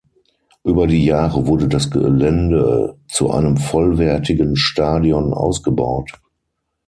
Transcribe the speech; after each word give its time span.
Über 0.63 0.87
die 0.87 1.05
Jahre 1.05 1.45
wurde 1.45 1.67
das 1.67 1.91
Gelände 1.91 2.97
zu 3.07 3.29
einem 3.29 3.57
vollwertigen 3.57 4.55
Stadion 4.55 5.31
ausgebaut. 5.31 6.13